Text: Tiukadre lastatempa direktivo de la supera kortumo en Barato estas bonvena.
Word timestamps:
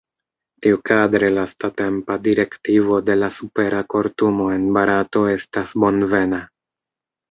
Tiukadre 0.65 1.29
lastatempa 1.33 2.17
direktivo 2.29 2.99
de 3.11 3.19
la 3.21 3.31
supera 3.37 3.85
kortumo 3.97 4.51
en 4.59 4.69
Barato 4.81 5.27
estas 5.39 5.81
bonvena. 5.87 6.47